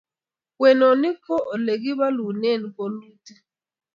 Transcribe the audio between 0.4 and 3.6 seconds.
ng'wenonik ko ole kibolunen bolutik